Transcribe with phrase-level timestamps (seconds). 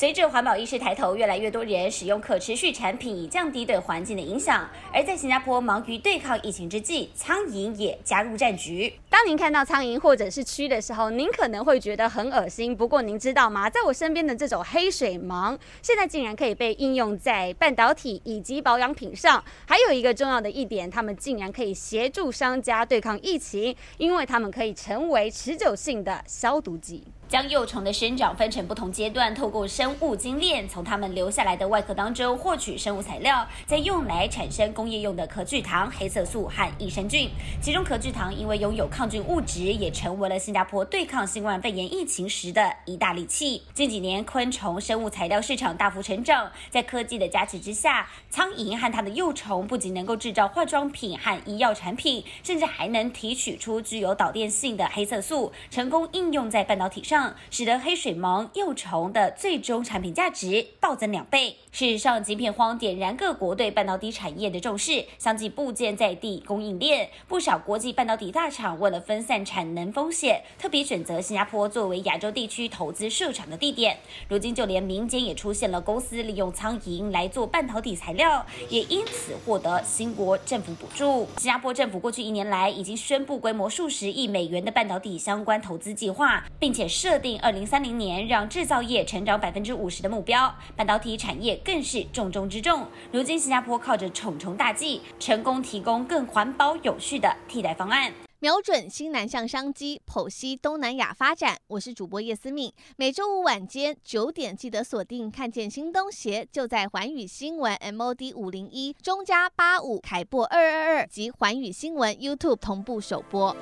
[0.00, 4.64] 随着环保意识抬头，越来越多人使用可持续产品，以降低对环境的影响。
[4.94, 8.92] 而在新加坡忙于对抗疫情之际，苍蝇也加入战局。
[9.10, 12.76] 当您看到苍蝇或者是蛆的时候，您可能会觉得很恶心。
[12.76, 13.68] 不过您知道吗？
[13.68, 19.42] 在我身边的这种黑水虻，现在竟然可以被应用在半导体以及保养品上。
[19.66, 27.02] 还有一个重要的一点，它们竟然可以协助商家对抗疫情，因为它们可以成为持久性的消毒剂。
[27.28, 37.28] 将幼虫的生长分成不同阶段，透过生物精炼，从它们留下来的外壳当中获取生物材料，再用来产生工业用的壳聚糖、黑色素和益生菌。
[37.60, 43.62] 其中壳聚糖因为拥有抗菌物质，也成为了新加坡对抗新冠肺炎疫情时的一大利器。
[43.74, 57.17] 近几年，昆虫生物材料市场大幅成长，在科技的加持之下，苍蝇和它的幼虫不仅能够制造化妆品和医药产品，甚至还能提取出具有导电性的黑色素，成功应用在半导体上。
[57.50, 61.56] 使得黑水虻幼虫的最终产品价值暴增两倍。
[61.70, 73.96] 事实上，晶片荒点燃各国对半导体产业的重视，相继部件在地供应链，不少国际半导体大厂为了分散产能风险，特别选择新加坡作为亚洲地区投资设厂的地点。
[74.28, 81.28] 如今，就连民间也出现了公司利用苍蝇来做半导体材料，也因此获得新国政府补助。
[81.36, 92.86] 新加坡政府过去一年来已经宣布规模数十亿美元的半导体相关投资计划，并且设设定二零三零年让制造业成长百分之五十的目标，半导体产业更是重中之重。
[93.10, 101.56] 如今，新加坡靠着重重大计，成功提供更环保有序的替代方案，瞄准新南向商机，剖析东南亚发展。
[101.68, 113.56] 我是主播叶思敏，每周五晚间九点记得锁定，看见新东协就在环宇新闻 MOD 五零一中加八五凯擘二二二及环宇新闻 YouTube 同步首播。